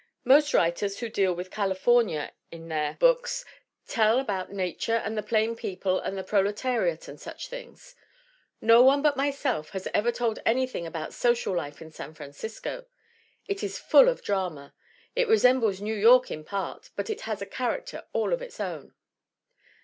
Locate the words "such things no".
7.21-8.81